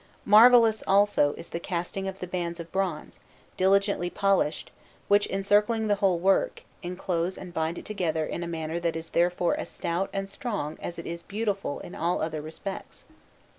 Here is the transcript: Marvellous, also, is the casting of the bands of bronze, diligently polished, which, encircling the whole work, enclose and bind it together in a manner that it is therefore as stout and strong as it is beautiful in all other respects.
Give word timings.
Marvellous, 0.25 0.81
also, 0.87 1.33
is 1.33 1.49
the 1.49 1.59
casting 1.59 2.07
of 2.07 2.17
the 2.17 2.25
bands 2.25 2.59
of 2.59 2.71
bronze, 2.71 3.19
diligently 3.55 4.09
polished, 4.09 4.71
which, 5.07 5.27
encircling 5.27 5.85
the 5.85 5.93
whole 6.01 6.17
work, 6.17 6.63
enclose 6.81 7.37
and 7.37 7.53
bind 7.53 7.77
it 7.77 7.85
together 7.85 8.25
in 8.25 8.41
a 8.41 8.47
manner 8.47 8.79
that 8.79 8.95
it 8.95 8.95
is 8.95 9.09
therefore 9.09 9.55
as 9.59 9.69
stout 9.69 10.09
and 10.11 10.27
strong 10.27 10.79
as 10.81 10.97
it 10.97 11.05
is 11.05 11.21
beautiful 11.21 11.77
in 11.81 11.93
all 11.93 12.19
other 12.23 12.41
respects. 12.41 13.05